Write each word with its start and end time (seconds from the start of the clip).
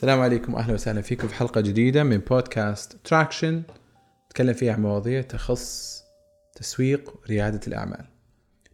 السلام 0.00 0.20
عليكم 0.20 0.54
واهلا 0.54 0.74
وسهلا 0.74 1.00
فيكم 1.00 1.28
في 1.28 1.34
حلقة 1.34 1.60
جديدة 1.60 2.04
من 2.04 2.18
بودكاست 2.18 2.96
تراكشن 3.04 3.62
نتكلم 4.26 4.52
فيها 4.52 4.72
عن 4.72 4.82
مواضيع 4.82 5.22
تخص 5.22 6.02
تسويق 6.54 7.14
ورياده 7.22 7.60
الأعمال. 7.66 8.04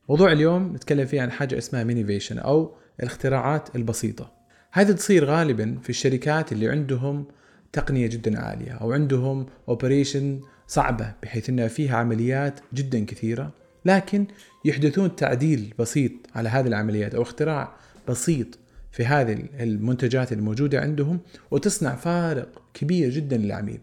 موضوع 0.09 0.33
اليوم 0.33 0.75
نتكلم 0.75 1.07
فيه 1.07 1.23
عن 1.23 1.31
حاجة 1.31 1.59
اسمها 1.59 1.85
mini-vation 1.85 2.39
أو 2.39 2.77
الاختراعات 3.01 3.77
البسيطة. 3.77 4.33
هذه 4.73 4.93
تصير 4.93 5.25
غالبا 5.25 5.79
في 5.83 5.91
الشركات 5.91 6.53
اللي 6.53 6.69
عندهم 6.69 7.27
تقنية 7.73 8.07
جدا 8.07 8.41
عالية 8.41 8.73
أو 8.73 8.93
عندهم 8.93 9.47
operation 9.69 10.41
صعبة 10.67 11.13
بحيث 11.23 11.49
إنها 11.49 11.69
فيها 11.69 11.97
عمليات 11.97 12.61
جدا 12.75 13.05
كثيرة 13.05 13.53
لكن 13.85 14.27
يحدثون 14.65 15.17
تعديل 15.17 15.75
بسيط 15.79 16.13
على 16.35 16.49
هذه 16.49 16.67
العمليات 16.67 17.15
أو 17.15 17.23
اختراع 17.23 17.77
بسيط 18.09 18.59
في 18.97 19.07
هذه 19.07 19.49
المنتجات 19.61 20.33
الموجودة 20.33 20.81
عندهم 20.81 21.21
وتصنع 21.51 21.95
فارق 21.95 22.63
كبير 22.75 23.11
جدا 23.11 23.37
للعميل. 23.37 23.81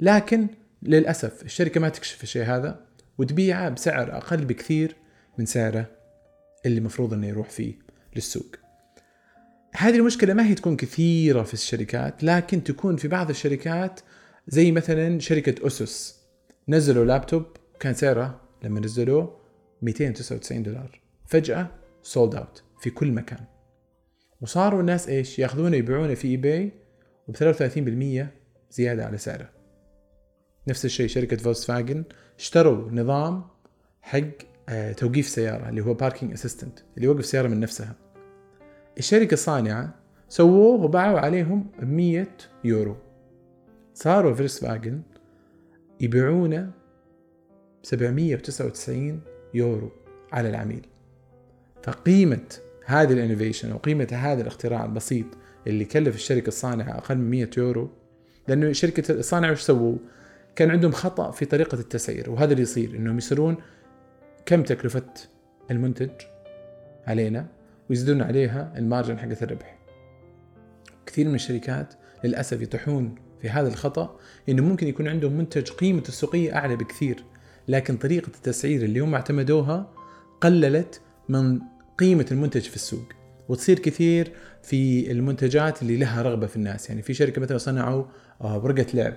لكن 0.00 0.46
للأسف 0.82 1.42
الشركة 1.42 1.80
ما 1.80 1.88
تكشف 1.88 2.22
الشيء 2.22 2.42
هذا 2.42 2.80
وتبيعه 3.18 3.68
بسعر 3.68 4.16
أقل 4.16 4.44
بكثير 4.44 4.96
من 5.38 5.46
سعره 5.46 5.86
اللي 6.66 6.78
المفروض 6.78 7.14
إنه 7.14 7.26
يروح 7.26 7.50
فيه 7.50 7.74
للسوق. 8.16 8.56
هذه 9.76 9.96
المشكلة 9.96 10.34
ما 10.34 10.46
هي 10.46 10.54
تكون 10.54 10.76
كثيرة 10.76 11.42
في 11.42 11.54
الشركات 11.54 12.24
لكن 12.24 12.64
تكون 12.64 12.96
في 12.96 13.08
بعض 13.08 13.30
الشركات 13.30 14.00
زي 14.48 14.72
مثلا 14.72 15.20
شركة 15.20 15.66
أسس. 15.66 16.16
نزلوا 16.68 17.04
لابتوب 17.04 17.44
كان 17.80 17.94
سعره 17.94 18.40
لما 18.64 18.80
نزلوه 18.80 19.36
299 19.82 20.62
دولار. 20.62 21.00
فجأة 21.26 21.70
sold 22.02 22.34
out 22.34 22.62
في 22.80 22.90
كل 22.90 23.12
مكان. 23.12 23.44
وصاروا 24.42 24.80
الناس 24.80 25.08
إيش؟ 25.08 25.38
ياخذونه 25.38 25.76
يبيعونه 25.76 26.14
في 26.14 26.28
eBay 26.28 26.72
ب 27.28 27.36
33% 27.36 28.26
زيادة 28.70 29.06
على 29.06 29.18
سعره. 29.18 29.50
نفس 30.68 30.84
الشيء 30.84 31.06
شركة 31.06 31.36
Volkswagen 31.36 32.04
اشتروا 32.38 32.90
نظام 32.90 33.44
حق 34.02 34.20
آه، 34.68 34.92
توقيف 34.92 35.28
سيارة 35.28 35.68
اللي 35.68 35.80
هو 35.80 35.94
parking 35.94 36.32
assistant 36.32 36.78
اللي 36.96 37.06
يوقف 37.06 37.26
سيارة 37.26 37.48
من 37.48 37.60
نفسها. 37.60 37.94
الشركة 38.98 39.34
الصانعة 39.34 39.94
سووه 40.28 40.84
وباعوا 40.84 41.18
عليهم 41.18 41.66
100 41.82 42.26
يورو. 42.64 42.96
صاروا 43.94 44.34
Volkswagen 44.34 45.02
يبيعونه 46.00 46.70
ب 47.82 47.86
799 47.86 49.20
يورو 49.54 49.90
على 50.32 50.48
العميل. 50.48 50.86
فقيمة 51.82 52.48
هذه 52.84 53.12
ال 53.12 53.17
innovation 53.17 53.70
أو 53.70 53.78
قيمة 53.78 54.08
هذا 54.12 54.42
الاختراع 54.42 54.84
البسيط 54.84 55.26
اللي 55.66 55.84
كلف 55.84 56.14
الشركة 56.14 56.48
الصانعة 56.48 56.98
أقل 56.98 57.16
من 57.18 57.30
100 57.30 57.50
يورو 57.56 57.90
لأنه 58.48 58.72
شركة 58.72 59.12
الصانعه 59.12 59.52
وش 59.52 59.60
سووا؟ 59.60 59.96
كان 60.56 60.70
عندهم 60.70 60.92
خطأ 60.92 61.30
في 61.30 61.44
طريقة 61.44 61.78
التسعير 61.78 62.30
وهذا 62.30 62.52
اللي 62.52 62.62
يصير 62.62 62.96
إنهم 62.96 63.18
يصيرون 63.18 63.56
كم 64.46 64.62
تكلفة 64.62 65.06
المنتج 65.70 66.10
علينا 67.06 67.46
ويزيدون 67.90 68.22
عليها 68.22 68.72
ال 68.76 68.82
margin 68.82 69.18
حقت 69.18 69.42
الربح. 69.42 69.78
كثير 71.06 71.28
من 71.28 71.34
الشركات 71.34 71.94
للأسف 72.24 72.60
يطيحون 72.60 73.14
في 73.42 73.50
هذا 73.50 73.68
الخطأ 73.68 74.18
إنه 74.48 74.62
ممكن 74.62 74.88
يكون 74.88 75.08
عندهم 75.08 75.32
منتج 75.32 75.70
قيمته 75.70 76.08
السوقية 76.08 76.56
أعلى 76.56 76.76
بكثير 76.76 77.24
لكن 77.68 77.96
طريقة 77.96 78.28
التسعير 78.36 78.82
اللي 78.82 79.00
هم 79.00 79.14
اعتمدوها 79.14 79.90
قللت 80.40 81.00
من 81.28 81.60
قيمة 82.02 82.26
المنتج 82.30 82.60
في 82.60 82.76
السوق 82.76 83.04
وتصير 83.48 83.78
كثير 83.78 84.32
في 84.62 85.10
المنتجات 85.10 85.82
اللي 85.82 85.96
لها 85.96 86.22
رغبة 86.22 86.46
في 86.46 86.56
الناس 86.56 86.88
يعني 86.88 87.02
في 87.02 87.14
شركة 87.14 87.40
مثلا 87.40 87.58
صنعوا 87.58 88.04
آه، 88.40 88.58
ورقة 88.58 88.86
لعب 88.94 89.14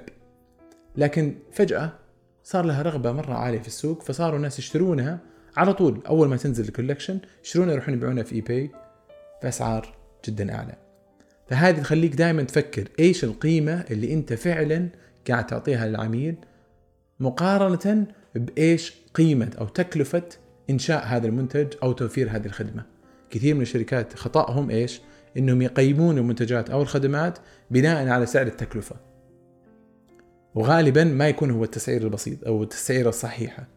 لكن 0.97 1.35
فجأة 1.51 1.91
صار 2.43 2.65
لها 2.65 2.81
رغبة 2.81 3.11
مرة 3.11 3.33
عالية 3.33 3.59
في 3.59 3.67
السوق 3.67 4.03
فصاروا 4.03 4.37
الناس 4.37 4.59
يشترونها 4.59 5.19
على 5.57 5.73
طول. 5.73 6.01
أول 6.07 6.27
ما 6.27 6.37
تنزل 6.37 6.67
ال 6.67 6.72
collection 6.72 7.19
يشترونها 7.43 7.73
يروحون 7.73 7.93
يبيعونها 7.93 8.23
في 8.23 8.35
eBay 8.35 8.71
بأسعار 9.43 9.95
جدا 10.27 10.55
أعلى. 10.55 10.75
فهذه 11.49 11.79
تخليك 11.79 12.15
دائما 12.15 12.43
تفكر 12.43 12.87
إيش 12.99 13.23
القيمة 13.23 13.85
اللي 13.91 14.13
أنت 14.13 14.33
فعلا 14.33 14.89
قاعد 15.29 15.47
تعطيها 15.47 15.87
للعميل 15.87 16.35
مقارنة 17.19 18.07
بإيش 18.35 18.93
قيمة 19.13 19.51
أو 19.59 19.67
تكلفة 19.67 20.23
إنشاء 20.69 21.05
هذا 21.05 21.27
المنتج 21.27 21.67
أو 21.83 21.91
توفير 21.91 22.29
هذه 22.29 22.45
الخدمة. 22.45 22.85
كثير 23.29 23.55
من 23.55 23.61
الشركات 23.61 24.13
خطأهم 24.13 24.69
إيش؟ 24.69 25.01
إنهم 25.37 25.61
يقيمون 25.61 26.17
المنتجات 26.17 26.69
أو 26.69 26.81
الخدمات 26.81 27.39
بناء 27.71 28.07
على 28.07 28.25
سعر 28.25 28.47
التكلفة. 28.47 28.95
وغالبا 30.55 31.03
ما 31.03 31.29
يكون 31.29 31.51
هو 31.51 31.63
التسعير 31.63 32.01
البسيط 32.01 32.47
أو 32.47 32.63
التسعيرة 32.63 33.09
الصحيحة. 33.09 33.67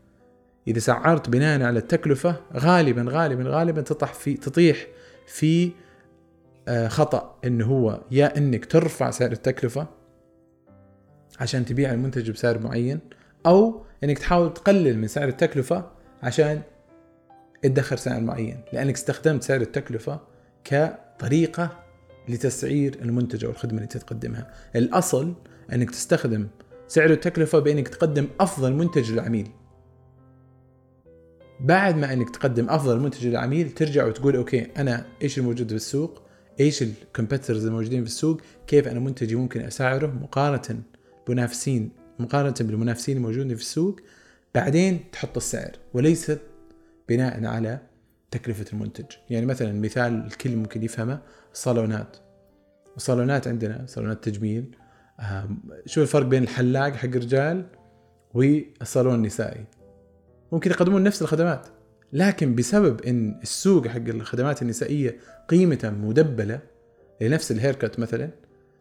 إذا 0.69 0.79
سعرت 0.79 1.29
بناء 1.29 1.63
على 1.63 1.79
التكلفة 1.79 2.37
غالبا 2.55 3.07
غالبا 3.09 3.45
غالبا 3.47 3.81
تطح 3.81 4.15
في 4.15 4.35
تطيح 4.35 4.87
في 5.27 5.73
آه، 6.69 6.89
خطأ 6.89 7.39
إنه 7.45 7.67
هو 7.67 8.01
يا 8.11 8.39
إنك 8.39 8.65
ترفع 8.65 9.11
سعر 9.11 9.33
التكلفة 9.33 9.87
عشان 11.41 11.65
تبيع 11.65 11.93
المنتج 11.93 12.31
بسعر 12.31 12.59
معين 12.59 13.01
أو 13.47 13.83
إنك 14.05 14.19
تحاول 14.19 14.55
تقلل 14.55 14.99
من 14.99 15.09
سعر 15.09 15.29
التكلفة 15.29 15.91
عشان 16.23 16.63
ادخر 17.65 17.97
سعر 17.97 18.21
معين 18.21 18.61
لأنك 18.73 18.95
استخدمت 18.95 19.43
سعر 19.43 19.61
التكلفة 19.61 20.21
كطريقة 20.65 21.85
لتسعير 22.29 22.99
المنتج 23.03 23.45
أو 23.45 23.51
الخدمه 23.51 23.77
اللي 23.77 23.87
تقدمها 23.87 24.51
الأصل 24.77 25.35
أنك 25.73 25.91
تستخدم 25.91 26.49
سعر 26.89 27.11
التكلفة 27.11 27.59
بأنك 27.59 27.89
تقدم 27.89 28.29
أفضل 28.41 28.73
منتج 28.73 29.13
للعميل. 29.13 29.51
بعد 31.61 31.97
ما 31.97 32.13
أنك 32.13 32.31
تقدم 32.31 32.71
أفضل 32.71 33.01
منتج 33.01 33.27
للعميل 33.27 33.71
ترجع 33.71 34.07
وتقول 34.07 34.37
okay 34.37 34.67
أنا 34.77 35.07
إيش 35.23 35.39
الموجود 35.39 35.69
في 35.69 35.75
السوق؟ 35.75 36.23
إيش 36.61 36.83
ال 36.83 36.90
competitors 36.90 37.67
الموجودين 37.67 38.05
في 38.05 38.11
السوق؟ 38.11 38.41
كيف 38.67 38.89
أنا 38.89 39.01
منتجي 39.01 39.35
ممكن 39.35 39.61
اسعره 39.61 40.07
مقارنة 40.07 40.83
بمنافسين 41.29 41.91
مقارنة 42.19 42.55
بالمنافسين 42.61 43.17
الموجودين 43.17 43.57
في 43.57 43.63
السوق؟ 43.63 44.01
بعدين 44.55 45.01
تحط 45.13 45.37
السعر 45.37 45.73
وليست 45.95 46.41
بناء 47.09 47.45
على 47.45 47.79
تكلفة 48.31 48.65
المنتج. 48.73 49.07
يعني 49.31 49.47
مثلا 49.47 49.73
مثال 49.81 50.27
الكل 50.27 50.57
ممكن 50.57 50.83
يفهمه 50.83 51.21
الصالونات 51.53 52.17
الصالونات 52.97 53.49
عندنا 53.49 53.87
صالونات 53.87 54.25
تجميل. 54.25 54.77
شو 55.87 56.03
الفرق 56.03 56.27
بين 56.27 56.43
الحلاق 56.43 56.93
حق 56.93 57.09
الرجال 57.09 57.67
والصالون 58.35 59.15
النسائي. 59.15 59.65
ممكن 60.53 60.71
يقدمون 60.71 61.03
نفس 61.03 61.23
الخدمات 61.23 61.67
لكن 62.13 62.55
بسبب 62.55 63.03
إن 63.03 63.41
السوق 63.43 63.89
حق 63.89 63.97
الخدمات 63.97 64.63
النسائية 64.63 65.19
قيمته 65.49 65.91
مدبلة 65.91 66.61
لنفس 67.21 67.53
ال 67.53 67.58
haircut 67.59 67.99
مثلا 67.99 68.31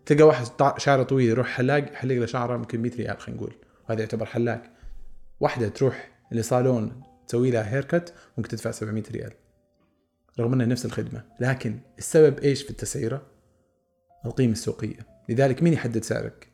تلقى 0.06 0.24
واحد 0.24 0.46
شعره 0.78 1.04
طويل 1.04 1.30
يروح 1.30 1.48
حلاق 1.48 1.92
يحلق 1.94 2.16
له 2.16 2.26
شعره 2.26 2.56
يمكن 2.56 2.82
100 2.82 2.92
ريال 2.96 3.20
خلينا 3.20 3.42
نقول. 3.42 3.56
وهذا 3.90 4.02
يعتبر 4.02 4.26
حلاق. 4.26 4.64
واحدة 5.40 5.68
تروح 5.68 6.12
لصالون 6.32 7.02
تسوي 7.28 7.52
لها 7.52 7.74
haircut 7.74 8.14
ممكن 8.38 8.50
تدفع 8.50 8.72
700 8.72 9.04
ريال. 9.12 9.32
رغم 10.40 10.54
إنها 10.54 10.66
نفس 10.66 10.86
الخدمة 10.86 11.24
لكن 11.40 11.80
السبب 11.98 12.40
إيش 12.40 12.64
في 12.64 12.70
التسعيرة؟ 12.70 13.22
القيمة 14.26 14.54
السوقية. 14.54 15.00
لذلك 15.30 15.64
مين 15.64 15.74
يحدد 15.74 16.04
سعرك؟ 16.04 16.48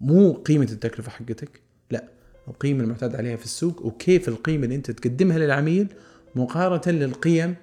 مو 0.00 0.32
قيمة 0.32 0.64
التكلفة 0.72 1.10
حقتك 1.10 1.60
لا 1.90 2.08
القيمة 2.48 2.84
المعتاد 2.84 3.16
عليها 3.16 3.36
في 3.36 3.44
السوق 3.44 3.86
وكيف 3.86 4.28
القيمة 4.28 4.64
اللي 4.64 4.74
أنت 4.74 4.90
تقدمها 4.90 5.38
للعميل 5.38 5.94
مقارنة 6.34 6.98
للقيم 6.98 7.54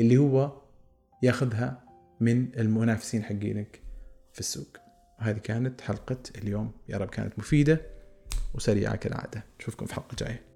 اللي 0.00 0.16
هو 0.16 0.52
ياخذها 1.22 1.84
من 2.20 2.58
المنافسين 2.58 3.22
حقينك 3.22 3.80
في 4.32 4.40
السوق. 4.40 4.76
هذه 5.18 5.38
كانت 5.38 5.80
حلقة 5.80 6.18
اليوم. 6.38 6.72
يا 6.88 6.96
رب 6.96 7.08
كانت 7.08 7.38
مفيدة 7.38 7.80
وسريعة 8.54 8.96
كالعادة. 8.96 9.44
نشوفكم 9.60 9.86
في 9.86 9.94
حلقة 9.94 10.16
جاية. 10.18 10.53